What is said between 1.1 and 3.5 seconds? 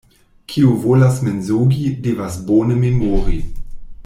mensogi, devas bone memori.